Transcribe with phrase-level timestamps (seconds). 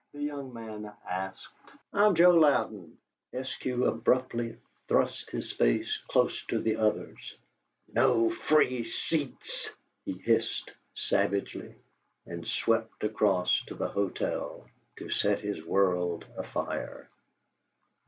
[0.13, 1.53] the young man asked.
[1.93, 2.97] "I'm Joe Louden."
[3.35, 7.35] Eskew abruptly thrust his face close to the other's.
[7.93, 9.69] "NO FREE SEATS!"
[10.03, 11.75] he hissed, savagely;
[12.25, 14.65] and swept across to the hotel
[14.97, 17.07] to set his world afire.